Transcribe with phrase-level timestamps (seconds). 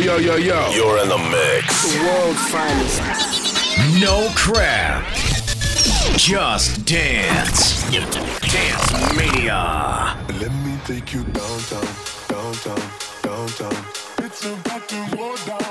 [0.00, 0.70] yo, yo, yo.
[0.70, 1.92] You're in the mix.
[1.92, 3.00] The world's finest.
[4.00, 5.04] No crap.
[6.16, 7.82] Just dance.
[7.90, 10.16] Dance Mania.
[10.40, 11.86] Let me take you downtown,
[12.28, 12.82] downtown,
[13.22, 13.84] downtown.
[14.18, 15.69] It's about to go down, down,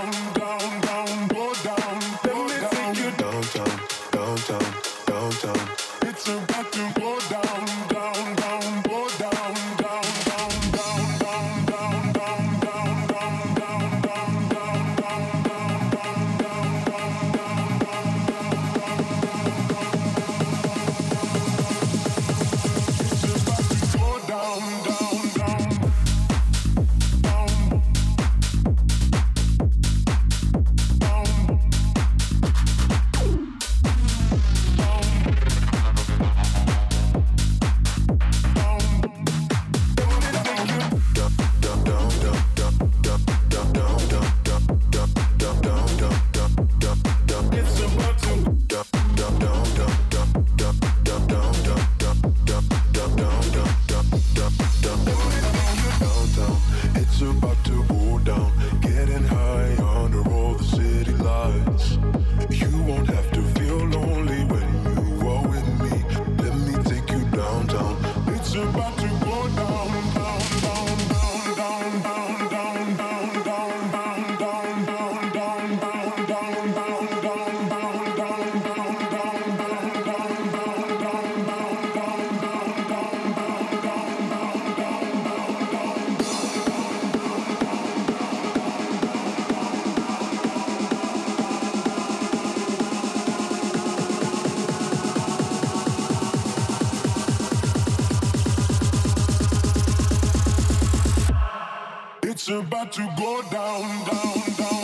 [102.92, 104.80] to go down, down, down.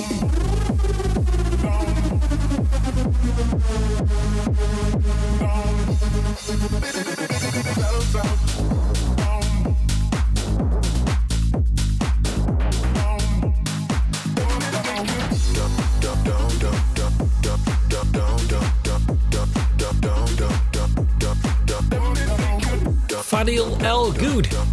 [23.24, 24.65] Fadil El Ghoul.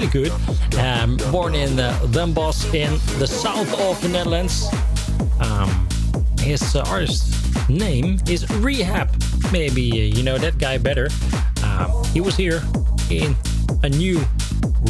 [0.00, 0.32] Really good.
[0.78, 4.66] Um, born in uh, Den Bosch in the south of the Netherlands.
[5.40, 5.86] Um,
[6.38, 9.10] his uh, artist name is Rehab.
[9.52, 11.10] Maybe uh, you know that guy better.
[11.62, 12.62] Um, he was here
[13.10, 13.36] in
[13.82, 14.22] a new,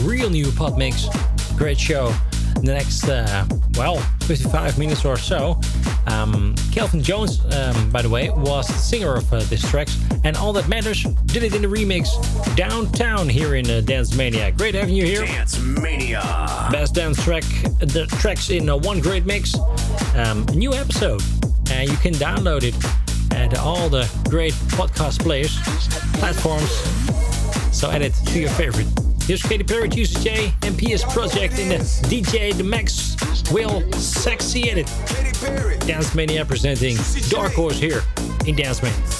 [0.02, 1.08] real new pod mix.
[1.56, 2.14] Great show.
[2.62, 3.96] The next, uh, well,
[4.26, 5.60] 55 minutes or so.
[6.06, 9.88] Um, Kelvin Jones, um, by the way, was the singer of uh, this track.
[10.24, 12.08] And All That Matters did it in the remix
[12.56, 14.52] downtown here in uh, Dance Mania.
[14.52, 15.24] Great having you here.
[15.24, 16.20] Dance Mania.
[16.70, 17.44] Best dance track,
[17.78, 19.54] the tracks in uh, one great mix.
[20.14, 21.22] Um, new episode,
[21.70, 22.74] and you can download it
[23.34, 25.56] at all the great podcast players,
[26.18, 26.70] platforms.
[27.76, 28.86] So add it to your favorite.
[29.24, 33.16] Here's Katy Perry, Juicy J, and PS Project in the DJ The Max
[33.52, 34.86] Will Sexy Edit.
[35.86, 36.96] Dance Mania presenting
[37.28, 38.02] Dark Horse here
[38.46, 39.19] in Dance Mania.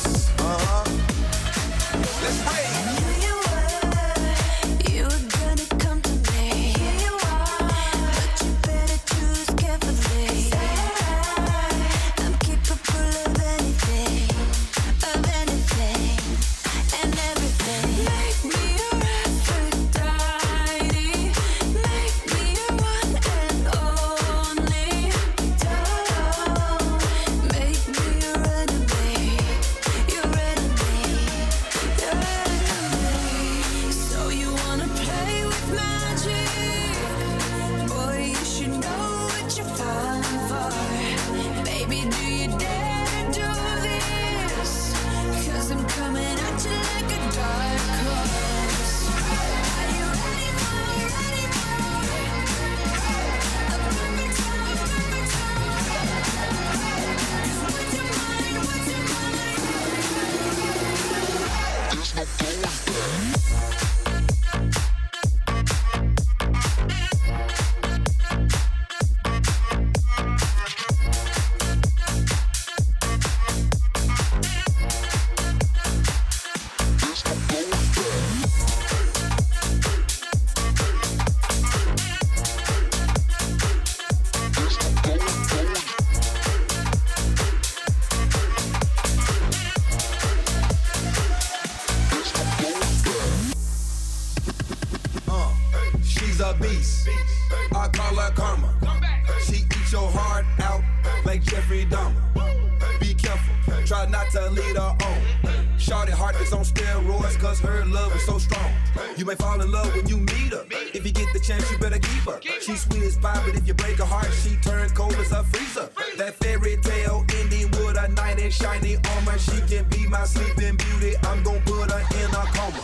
[109.21, 110.65] You may fall in love when you meet her.
[110.95, 112.41] If you get the chance, you better keep her.
[112.63, 115.45] She's sweet as pie, but if you break her heart, she turn cold as a
[115.45, 115.91] freezer.
[116.17, 119.39] That fairy tale ending with a knight in shiny armor.
[119.39, 121.17] She can be my sleeping beauty.
[121.25, 122.81] I'm gonna put her in a coma.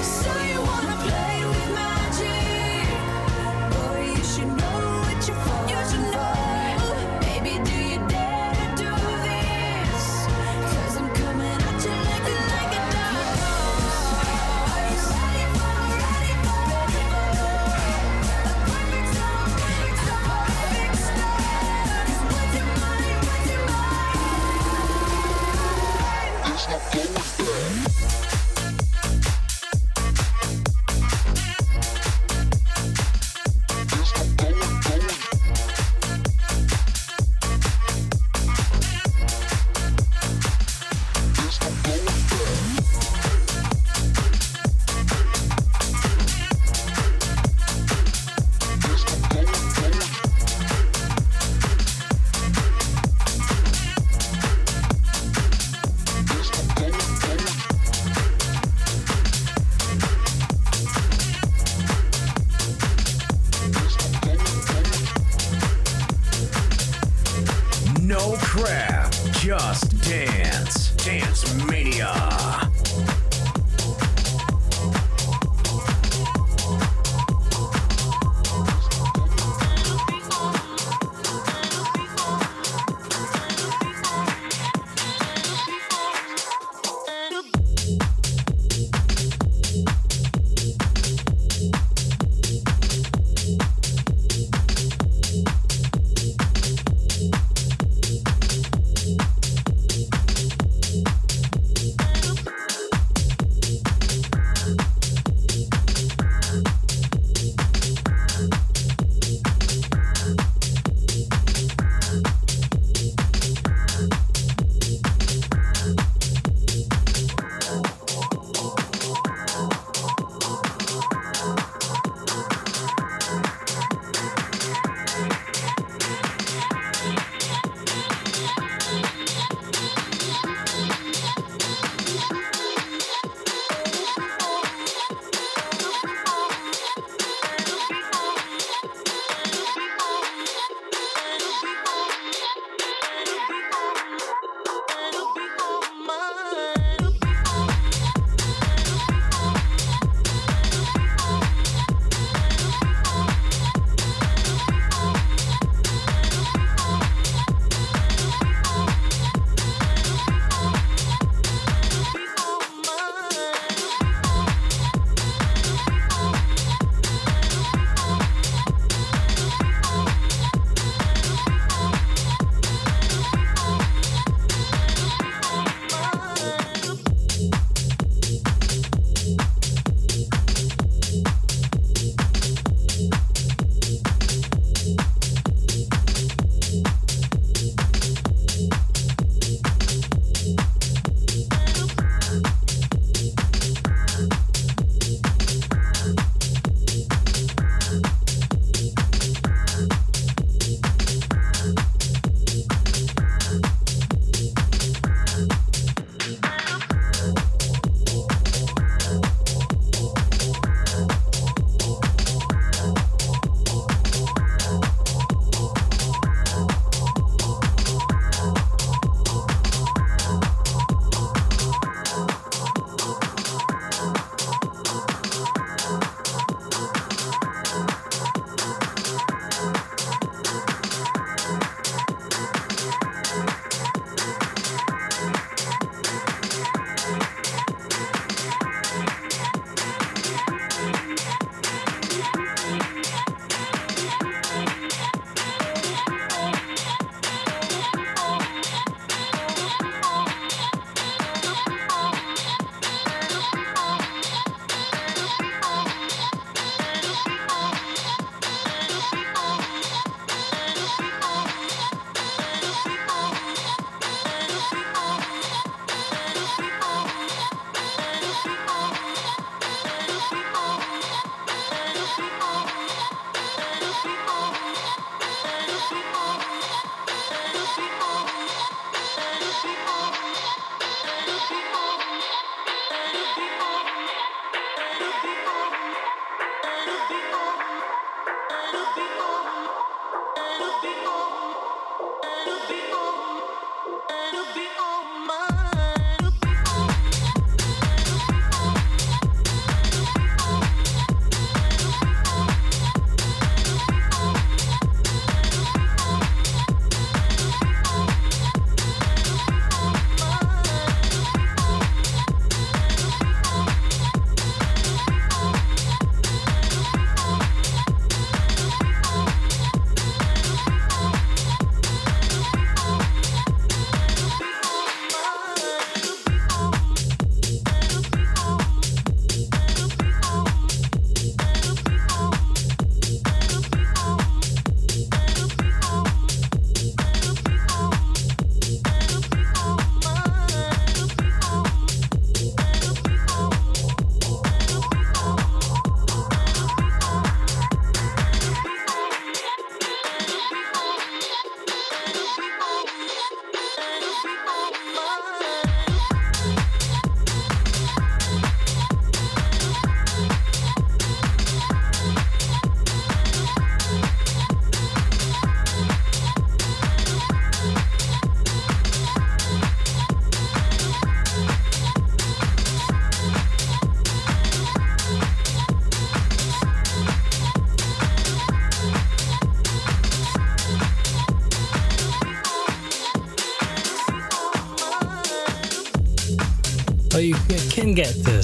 [0.00, 1.41] So you wanna play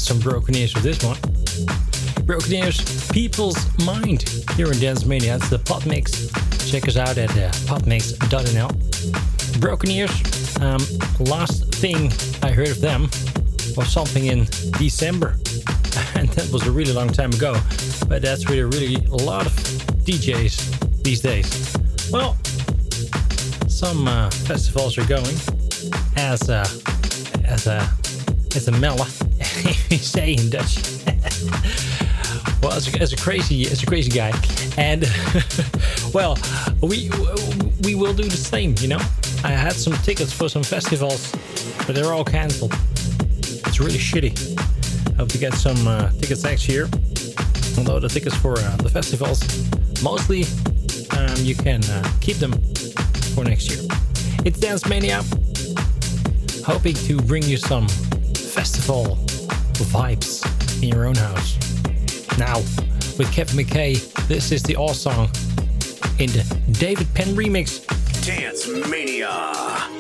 [0.09, 1.19] some broken ears with this one.
[2.25, 4.23] Broken ears, People's Mind
[4.57, 5.37] here in Dance Mania.
[5.37, 6.31] It's the Pot Mix.
[6.71, 8.71] Check us out at uh, potmix.nl.
[9.61, 10.81] Broken ears, um,
[11.27, 12.11] last thing
[12.43, 13.03] I heard of them
[13.77, 14.47] was something in
[14.79, 15.33] December.
[16.15, 17.61] and that was a really long time ago.
[18.09, 19.53] But that's really, really a lot of
[20.07, 21.77] DJs these days.
[22.11, 22.35] Well,
[23.69, 25.37] some uh, festivals are going
[26.17, 26.65] as a,
[27.45, 27.87] as a
[28.55, 29.07] it's a mella.
[29.99, 30.79] say in Dutch.
[32.63, 34.33] well, as a, it's a crazy, as a crazy guy,
[34.77, 35.03] and
[36.15, 36.39] well,
[36.83, 37.11] we
[37.83, 38.75] we will do the same.
[38.81, 39.01] You know,
[39.45, 41.33] I had some tickets for some festivals,
[41.87, 42.75] but they're all cancelled.
[43.67, 44.37] It's really shitty.
[45.17, 46.89] Hope to get some uh, tickets next year.
[47.77, 49.41] Although the tickets for uh, the festivals,
[50.03, 50.45] mostly
[51.17, 52.53] um, you can uh, keep them
[53.35, 53.81] for next year.
[54.45, 55.23] It's Dance Mania.
[56.65, 59.19] Hoping to bring you some festival
[59.85, 61.57] vibes in your own house.
[62.39, 62.59] Now,
[63.19, 65.29] with Kevin McKay, this is the All Song
[66.19, 67.85] in the David Penn remix.
[68.25, 69.29] Dance Mania.
[69.29, 69.98] Mania.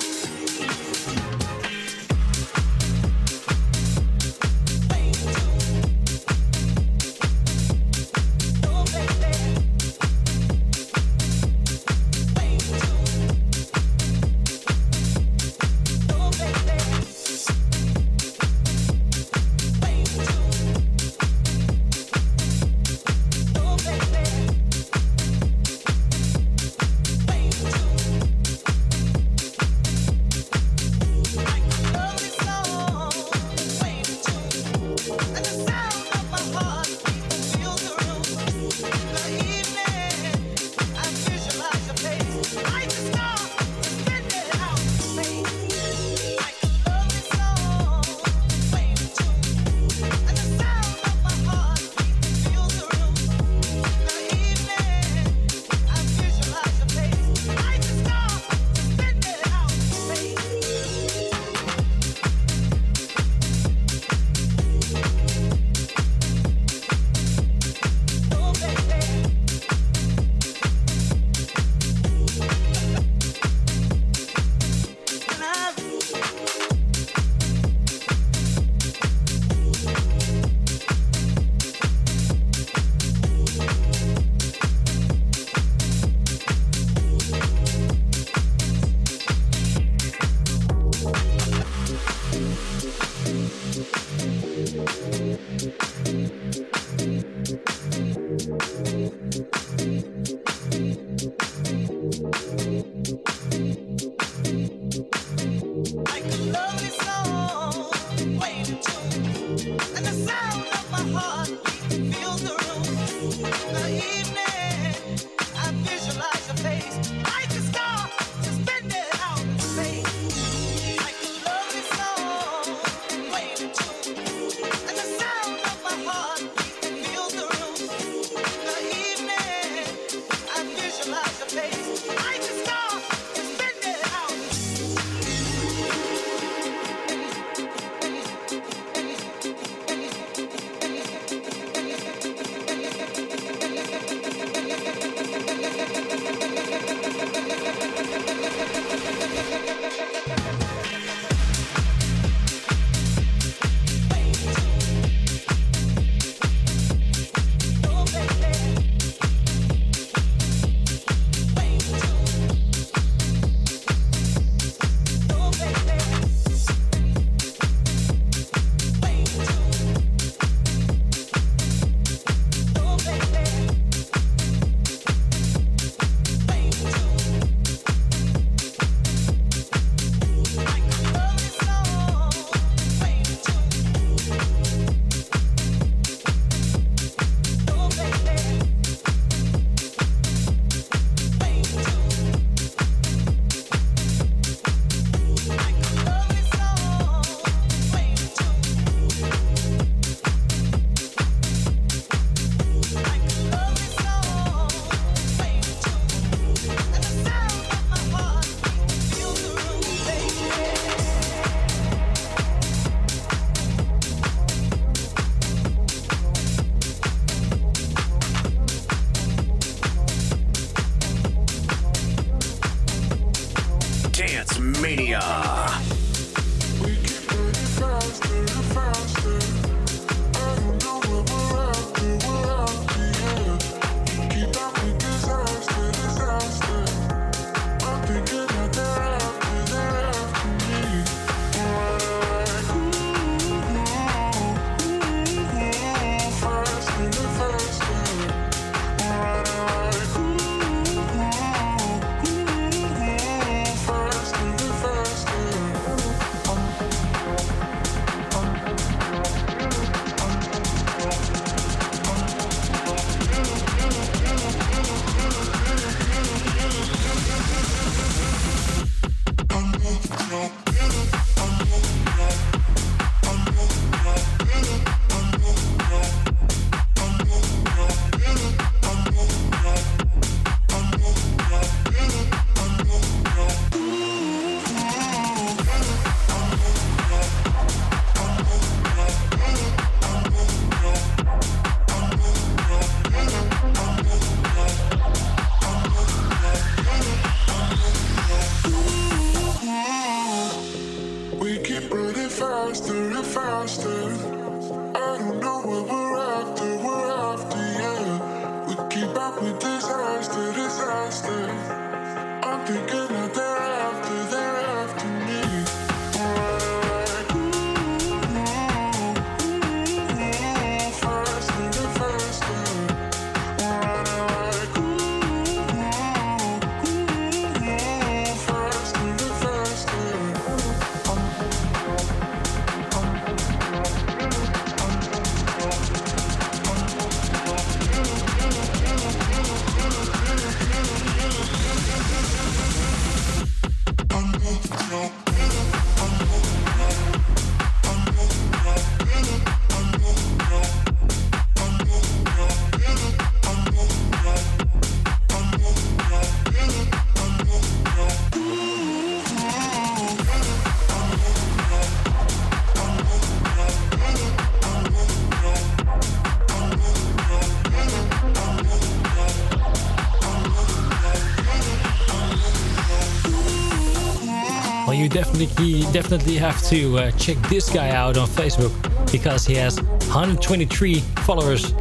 [375.18, 378.72] Definitely definitely have to uh, check this guy out on Facebook
[379.10, 381.72] because he has 123 followers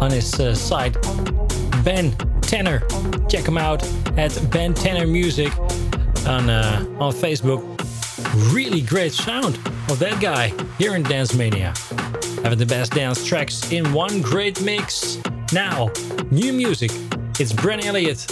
[0.00, 0.94] on his uh, site.
[1.82, 2.86] Ben Tanner,
[3.28, 3.82] check him out
[4.16, 5.52] at Ben Tanner Music
[6.28, 7.62] on uh, on Facebook.
[8.54, 9.56] Really great sound
[9.90, 11.74] of that guy here in Dance Mania.
[12.44, 15.18] Having the best dance tracks in one great mix.
[15.52, 15.90] Now,
[16.30, 16.92] new music.
[17.40, 18.24] It's Bren Elliott.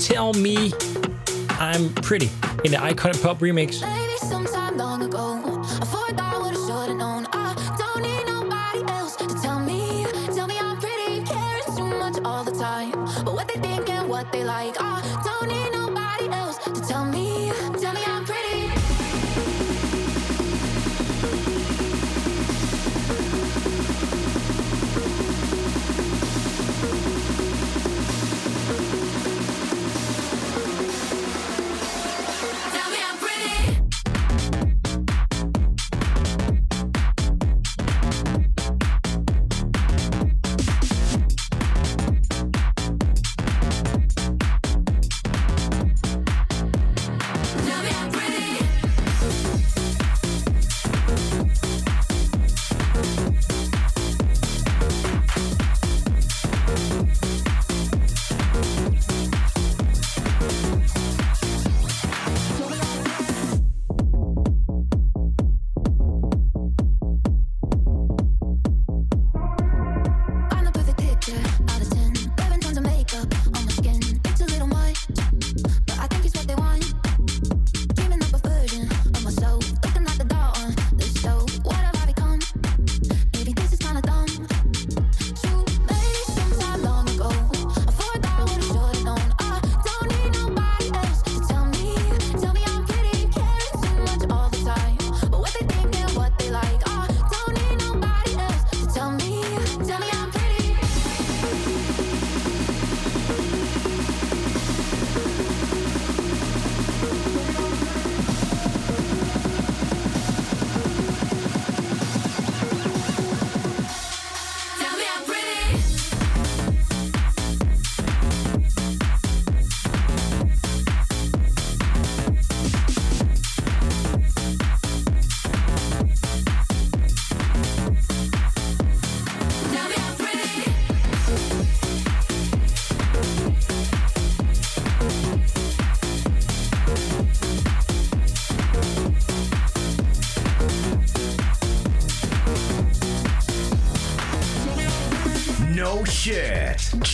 [0.00, 0.72] Tell me
[1.58, 2.30] I'm pretty
[2.66, 3.80] in the Iconic Pop remix.
[3.80, 4.06] They
[13.62, 14.74] think and what they like.
[14.78, 17.25] I don't need nobody else to tell me,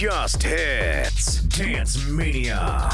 [0.03, 1.43] Just hits.
[1.43, 2.92] Dance Mania.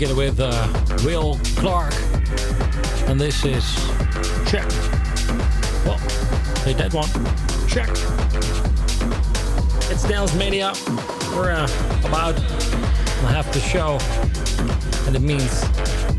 [0.00, 0.66] Together with uh,
[1.04, 1.92] Will Clark.
[3.06, 3.74] And this is
[4.48, 4.66] Check.
[5.84, 5.98] Well,
[6.64, 7.10] hey, that one.
[7.68, 7.90] Check.
[9.90, 10.72] It's Dance Mania.
[11.34, 11.68] We're uh,
[12.02, 12.38] about
[13.28, 13.98] half the show.
[15.06, 15.60] And it means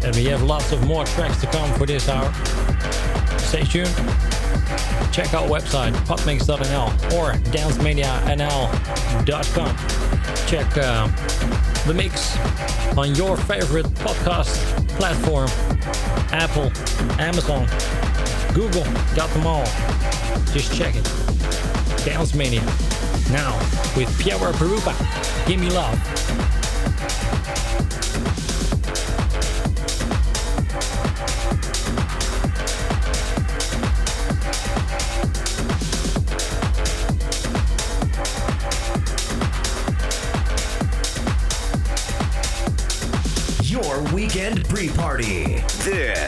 [0.01, 2.31] that we have lots of more tracks to come for this hour.
[3.39, 3.95] Stay tuned.
[5.11, 9.75] Check our website, popmix.nl or dancemanianl.com.
[10.45, 11.07] Check uh,
[11.87, 12.37] the mix
[12.97, 15.47] on your favorite podcast platform
[16.33, 16.71] Apple,
[17.19, 17.67] Amazon,
[18.53, 18.83] Google,
[19.15, 19.65] got them all.
[20.53, 21.03] Just check it.
[22.05, 22.61] Dance Mania.
[23.31, 23.57] Now
[23.95, 24.95] with Pierre Perupa.
[25.47, 26.20] Give me love.
[44.81, 46.20] This, this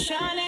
[0.00, 0.39] shining.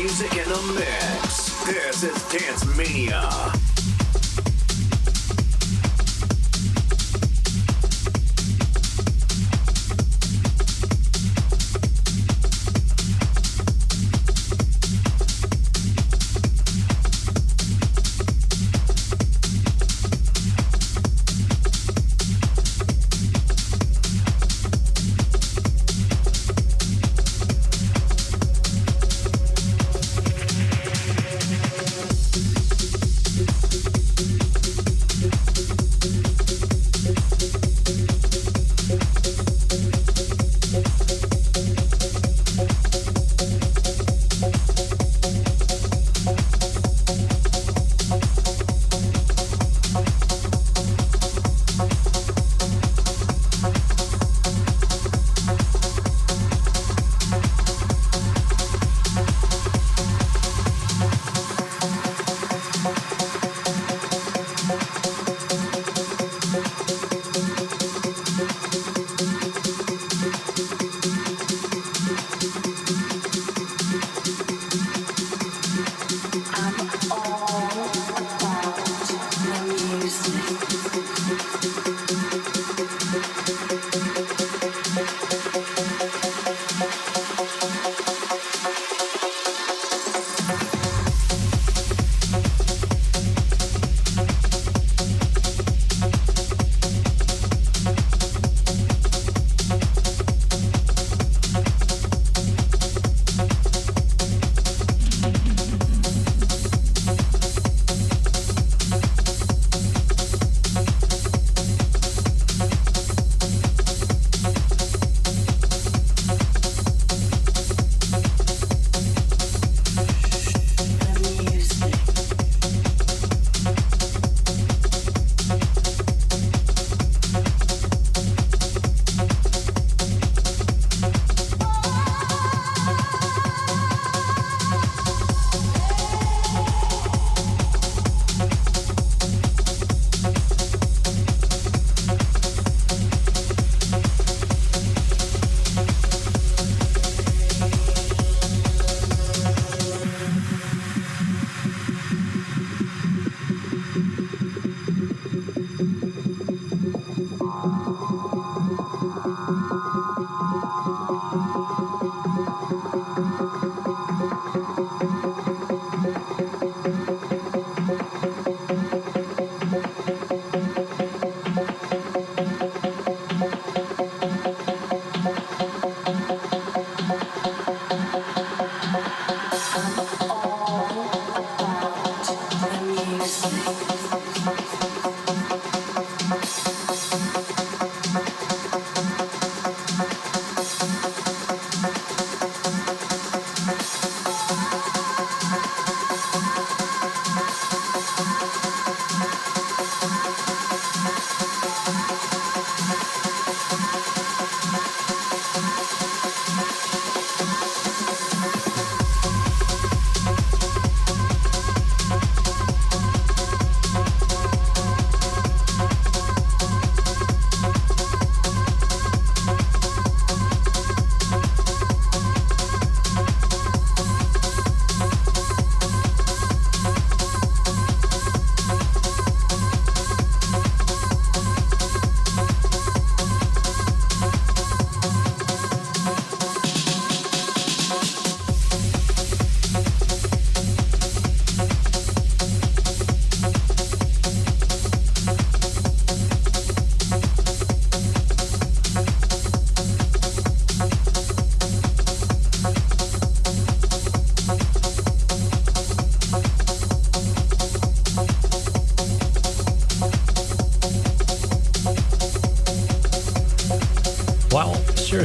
[0.00, 1.64] Music in the mix.
[1.66, 3.57] This is Dance Mania.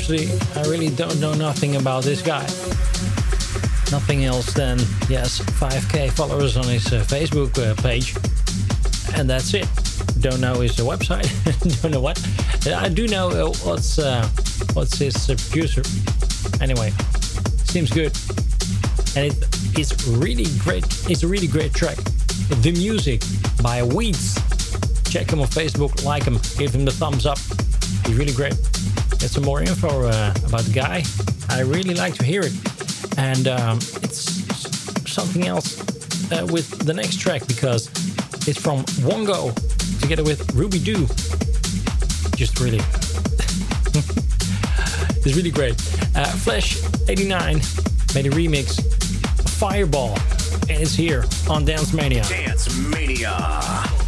[0.04, 2.42] Seriously, I really don't know nothing about this guy.
[3.92, 8.16] Nothing else than, yes, 5k followers on his uh, Facebook uh, page.
[9.16, 9.68] And that's it.
[10.20, 11.28] Don't know his uh, website.
[11.82, 12.20] don't know what.
[12.68, 14.28] I do know uh, what's uh,
[14.74, 15.84] what's his uh, producer.
[16.62, 16.92] Anyway,
[17.66, 18.18] seems good.
[19.16, 19.36] And it,
[19.78, 20.86] it's really great.
[21.10, 21.98] It's a really great track.
[22.62, 23.22] The music
[23.62, 24.36] by Weeds.
[25.10, 27.38] Check him on Facebook, like him, give him the thumbs up.
[28.06, 28.56] He's really great
[29.24, 31.02] get some more info uh, about the guy,
[31.48, 32.52] I really like to hear it.
[33.18, 34.44] And um, it's
[35.10, 35.80] something else
[36.30, 37.88] uh, with the next track because
[38.50, 39.56] it's from Wongo
[40.02, 41.08] together with Ruby Doo.
[42.36, 42.80] Just really,
[45.16, 45.76] it's really great.
[46.18, 47.62] Uh, Flash 89
[48.16, 48.84] made a remix,
[49.52, 50.18] Fireball,
[50.70, 52.24] and it's here on Dance Mania.
[52.24, 54.03] Dance Mania.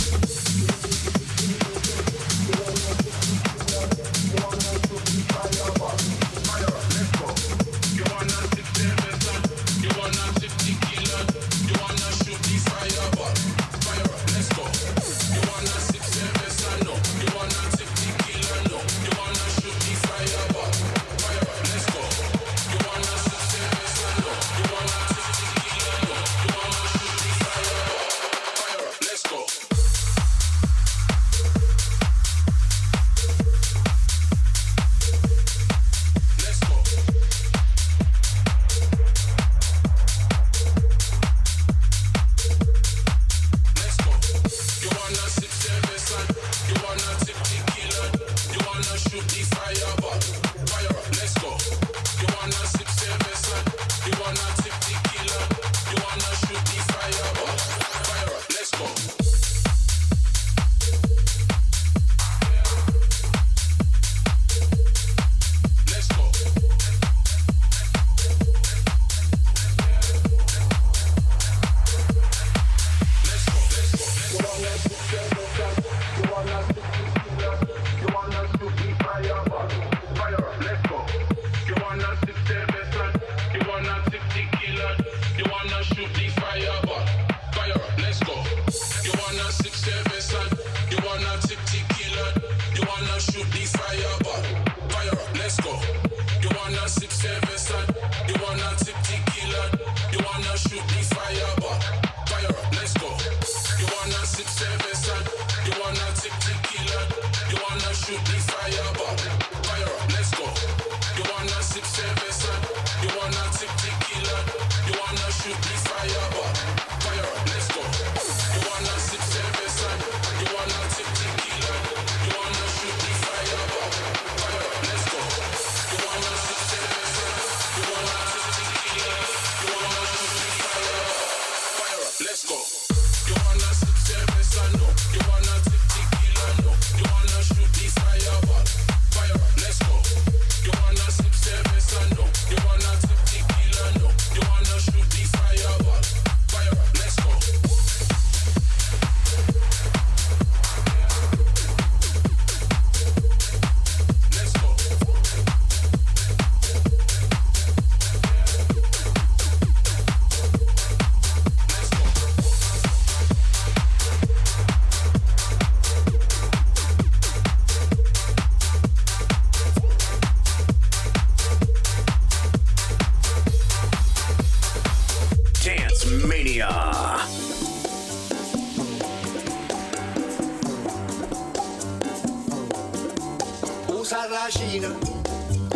[184.45, 184.89] らしいな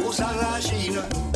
[0.07, 1.28] おさらしいな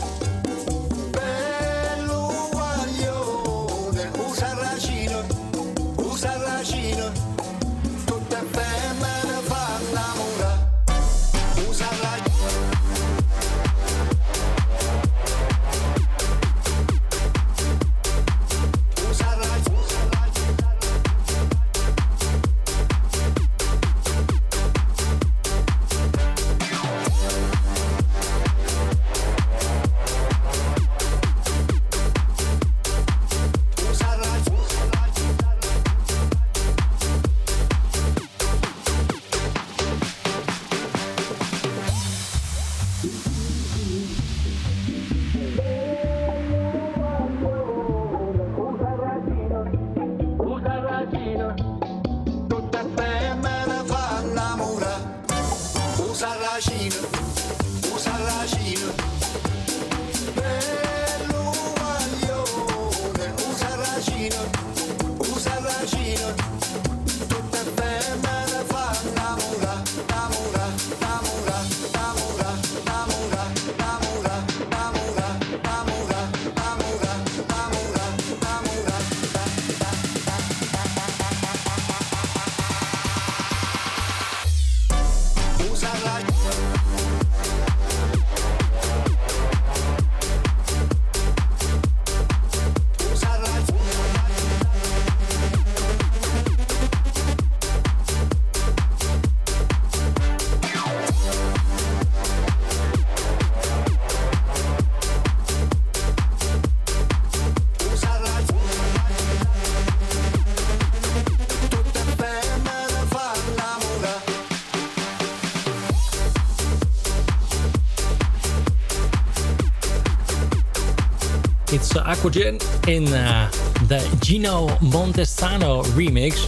[122.13, 123.49] Aquagen in uh,
[123.87, 126.45] the Gino Montesano remix.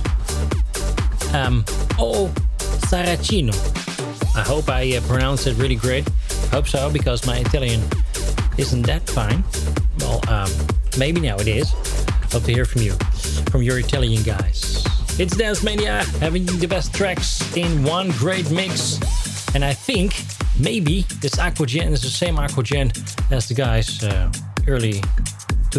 [1.34, 1.66] Um,
[1.97, 2.32] oh,
[2.88, 3.53] Saracino.
[4.36, 6.07] I hope I uh, pronounce it really great.
[6.51, 7.82] Hope so, because my Italian
[8.59, 9.43] isn't that fine.
[9.99, 10.51] Well, um,
[10.99, 11.72] maybe now it is.
[12.32, 12.93] Hope to hear from you,
[13.49, 14.86] from your Italian guys.
[15.18, 18.99] It's Dance Mania, having the best tracks in one great mix.
[19.55, 20.13] And I think
[20.59, 22.91] maybe this Aquagen is the same Aquagen
[23.32, 24.32] as the guys uh,
[24.68, 25.01] early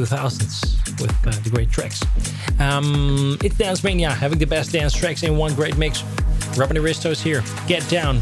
[0.00, 2.02] 2000s with uh, the great tracks.
[2.60, 6.02] Um, it's Dance Mania, having the best dance tracks in one great mix.
[6.56, 7.42] Robin Aristos here.
[7.66, 8.20] Get down.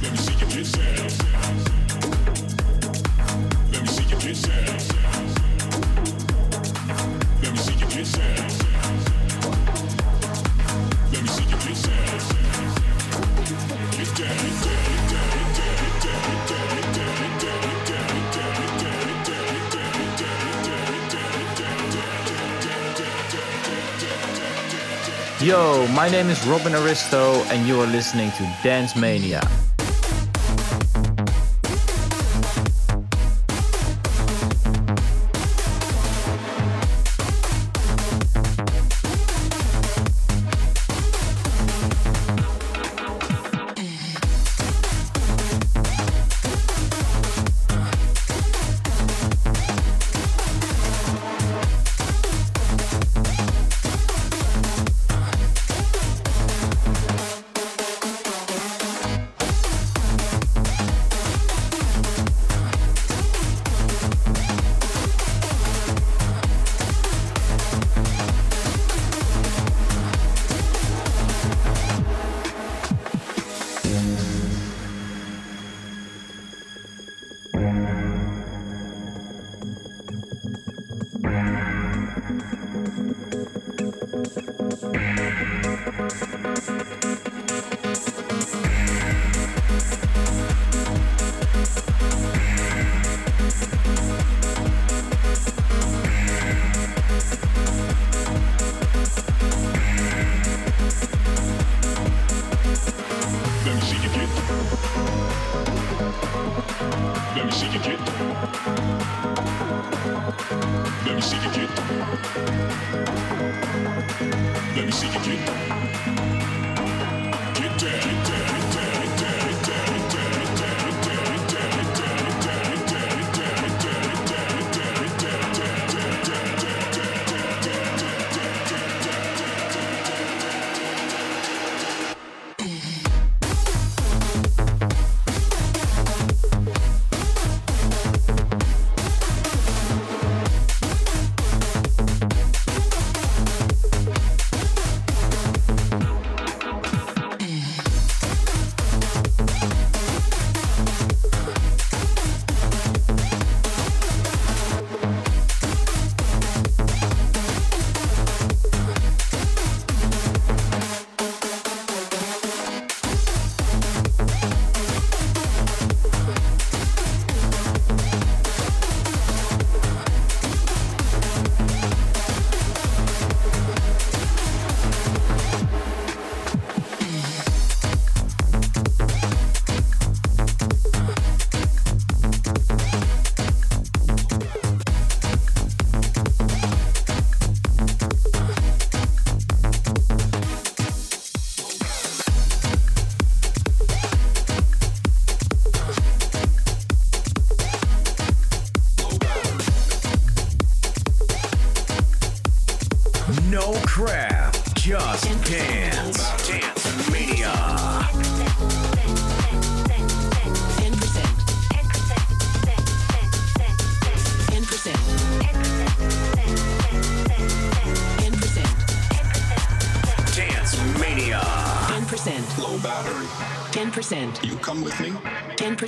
[25.54, 29.40] Yo, my name is Robin Aristo, and you are listening to Dance Mania.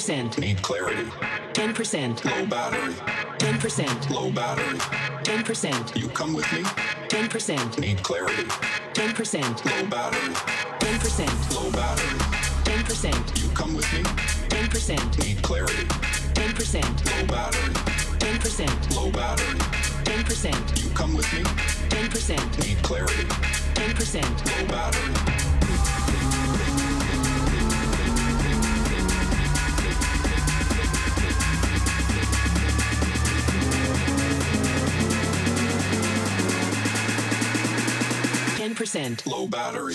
[0.06, 0.38] 10%.
[0.38, 1.02] Need clarity.
[1.52, 2.24] 10%.
[2.24, 2.94] Low battery.
[3.38, 4.10] 10%.
[4.10, 4.78] Low battery.
[5.24, 5.96] 10%.
[6.00, 6.62] You come with me.
[7.08, 7.78] 10%.
[7.80, 8.44] Need clarity.
[8.94, 9.64] 10%.
[9.66, 10.32] Low battery.
[10.78, 11.54] 10%.
[11.56, 12.18] Low battery.
[12.62, 13.42] 10%.
[13.42, 14.04] You come with me.
[14.48, 15.18] 10%.
[15.24, 15.86] Need clarity.
[16.34, 16.84] 10%.
[17.10, 17.74] Low battery.
[18.20, 18.94] 10%.
[18.94, 19.58] Low battery.
[20.04, 20.84] 10%.
[20.84, 21.42] You come with me.
[21.88, 22.64] 10%.
[22.64, 23.24] Need clarity.
[23.74, 24.60] 10%.
[24.60, 25.45] Low battery.
[38.76, 39.26] percent.
[39.26, 39.94] low battery.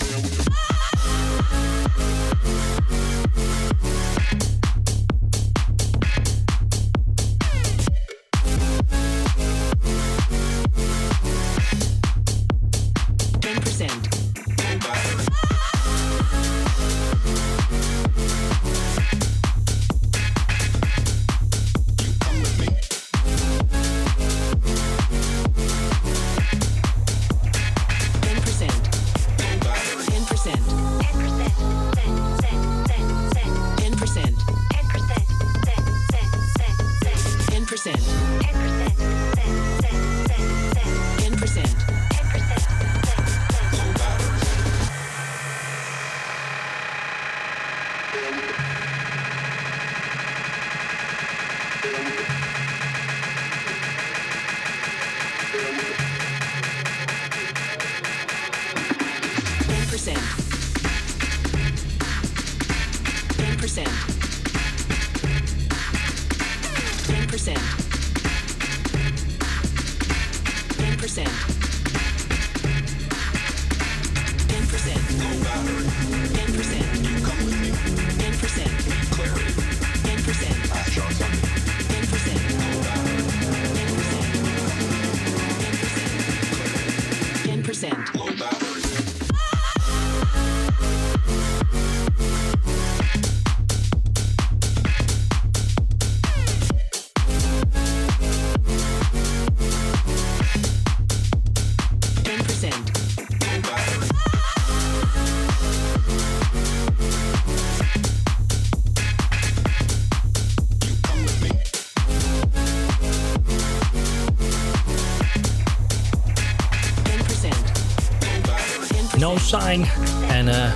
[119.52, 119.84] Sign.
[120.32, 120.74] And uh,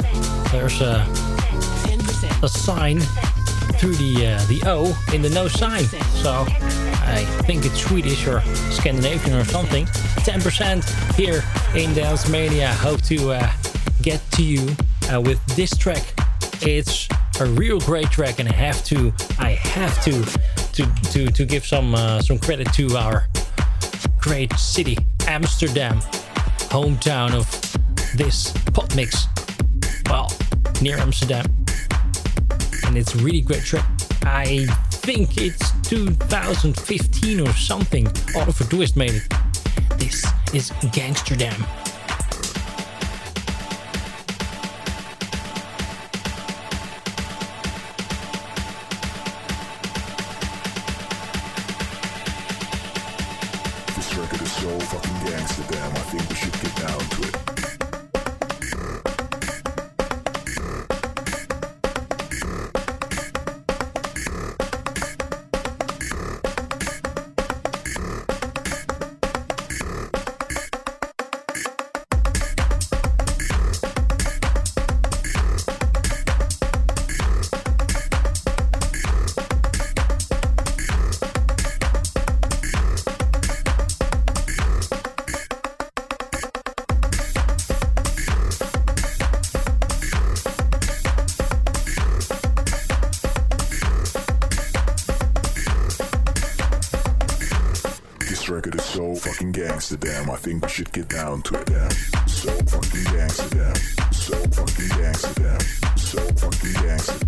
[0.51, 1.07] there's a,
[2.43, 2.99] a sign
[3.79, 5.85] through the uh, the O in the no sign.
[6.23, 6.43] So
[7.07, 9.85] I think it's Swedish or Scandinavian or something.
[9.85, 11.41] 10% here
[11.73, 12.73] in Dance Mania.
[12.73, 13.49] Hope to uh,
[14.01, 14.67] get to you
[15.09, 16.03] uh, with this track.
[16.61, 17.07] It's
[17.39, 20.21] a real great track, and I have to, I have to,
[20.73, 23.29] to to to give some uh, some credit to our
[24.19, 24.97] great city,
[25.27, 25.99] Amsterdam,
[26.69, 27.64] hometown of
[28.15, 29.27] this pop mix.
[30.09, 30.31] Well,
[30.81, 31.45] near Amsterdam
[32.85, 33.85] and it's really great track.
[34.23, 38.07] I think it's 2015 or something.
[38.35, 39.33] Oliver Twist made it.
[39.97, 41.65] This is Gangsterdam.
[99.99, 100.29] Damn.
[100.29, 101.69] I think we should get down to it.
[102.27, 103.73] So fucking gangster.
[104.11, 105.59] So fucking gangster.
[105.95, 107.24] So fucking gangster.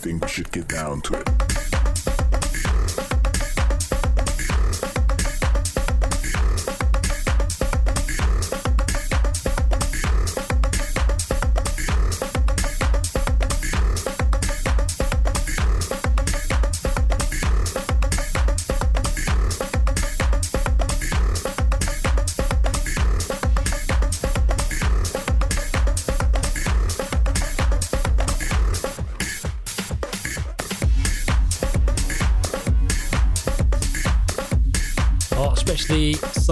[0.00, 1.39] Think we should get down to it.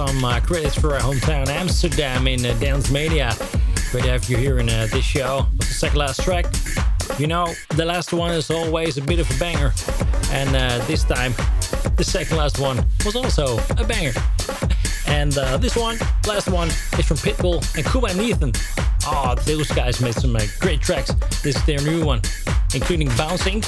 [0.08, 3.34] Some uh, credits for our hometown Amsterdam in uh, Dance Mania.
[3.90, 5.44] Great to have you here in uh, this show.
[5.54, 6.46] What's the second last track?
[7.18, 9.74] You know, the last one is always a bit of a banger.
[10.30, 11.34] And uh, this time,
[11.96, 14.12] the second last one was also a banger.
[15.06, 18.56] And uh, this one, last one, is from Pitbull and Kuba and Neitan.
[19.06, 21.12] Oh, those guys made some uh, great tracks.
[21.42, 22.22] This is their new one,
[22.74, 23.66] including Bounce Inc.,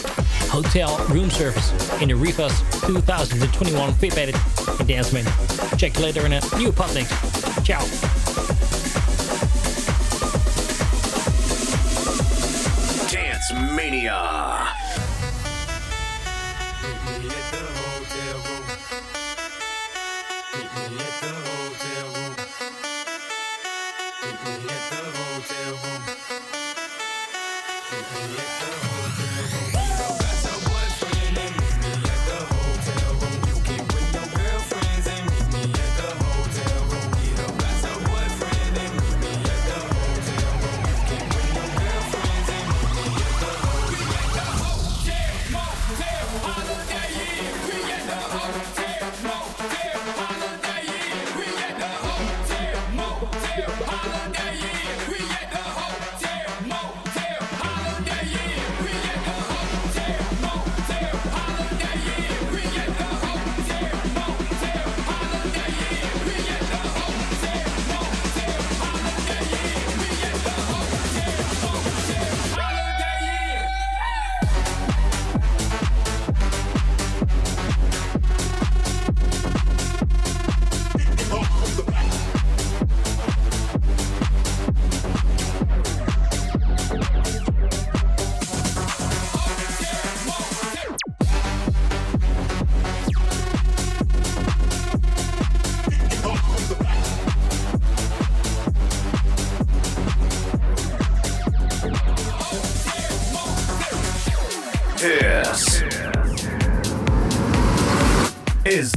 [0.49, 1.71] Hotel Room Service
[2.01, 4.37] in the Rivas 2021 Fit Edit
[4.81, 5.50] and Dance Mania.
[5.81, 7.07] Check later in a new next.
[7.65, 8.10] Ciao.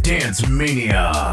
[0.04, 1.33] Dance Mania.